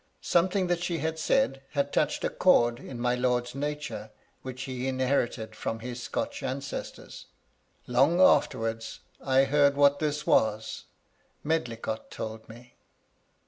Something 0.19 0.65
that 0.65 0.81
she 0.81 0.97
had 0.97 1.19
said 1.19 1.61
had 1.73 1.93
touched 1.93 2.23
a 2.23 2.29
chord 2.31 2.79
in 2.79 2.99
my 2.99 3.13
lord's 3.13 3.53
nature 3.53 4.09
which 4.41 4.63
he 4.63 4.87
inherited 4.87 5.55
from 5.55 5.77
his 5.77 6.01
Scotch 6.01 6.41
ancestors. 6.41 7.27
Long 7.85 8.19
afterwards, 8.19 9.01
I 9.23 9.43
heard 9.43 9.75
what 9.77 9.99
this 9.99 10.25
was. 10.25 10.85
Medlicott 11.43 12.09
told 12.09 12.49
me. 12.49 12.73